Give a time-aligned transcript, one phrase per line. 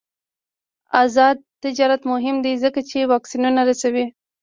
[1.03, 4.05] آزاد تجارت مهم دی ځکه چې واکسینونه رسوي.